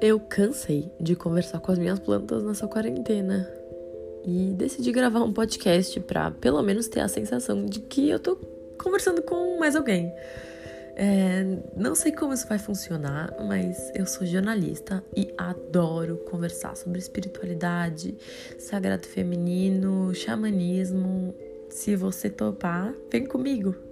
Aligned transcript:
Eu 0.00 0.20
cansei 0.20 0.92
de 1.00 1.16
conversar 1.16 1.58
com 1.58 1.72
as 1.72 1.78
minhas 1.78 1.98
plantas 1.98 2.44
nessa 2.44 2.68
quarentena 2.68 3.50
e 4.24 4.54
decidi 4.54 4.92
gravar 4.92 5.24
um 5.24 5.32
podcast 5.32 5.98
para 6.00 6.30
pelo 6.30 6.62
menos 6.62 6.86
ter 6.86 7.00
a 7.00 7.08
sensação 7.08 7.66
de 7.66 7.80
que 7.80 8.08
eu 8.08 8.20
tô 8.20 8.36
conversando 8.80 9.22
com 9.22 9.58
mais 9.58 9.74
alguém. 9.74 10.12
É, 10.94 11.44
não 11.76 11.96
sei 11.96 12.12
como 12.12 12.32
isso 12.32 12.46
vai 12.46 12.58
funcionar, 12.58 13.34
mas 13.40 13.90
eu 13.94 14.06
sou 14.06 14.24
jornalista 14.24 15.02
e 15.16 15.32
adoro 15.36 16.18
conversar 16.30 16.76
sobre 16.76 17.00
espiritualidade, 17.00 18.16
sagrado 18.58 19.06
feminino, 19.06 20.14
xamanismo. 20.14 21.34
Se 21.70 21.96
você 21.96 22.30
topar, 22.30 22.94
vem 23.10 23.26
comigo! 23.26 23.87